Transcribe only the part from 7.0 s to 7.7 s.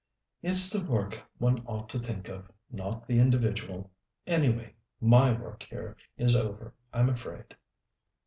afraid."